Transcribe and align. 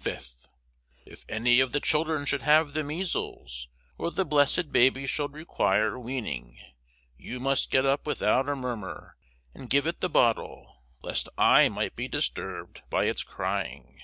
5th. 0.00 0.46
If 1.04 1.26
any 1.28 1.60
of 1.60 1.72
the 1.72 1.80
children 1.80 2.24
should 2.24 2.40
have 2.40 2.72
the 2.72 2.82
measles, 2.82 3.68
or 3.98 4.10
the 4.10 4.24
blessed 4.24 4.72
baby 4.72 5.06
should 5.06 5.34
require 5.34 5.98
weaning, 5.98 6.58
you 7.18 7.40
must 7.40 7.70
get 7.70 7.84
up 7.84 8.06
without 8.06 8.48
a 8.48 8.56
murmer 8.56 9.18
and 9.54 9.68
give 9.68 9.86
it 9.86 10.00
the 10.00 10.08
bottle, 10.08 10.82
lest 11.02 11.28
I 11.36 11.68
might 11.68 11.94
be 11.94 12.08
disturbed 12.08 12.84
by 12.88 13.04
its 13.04 13.22
crying. 13.22 14.00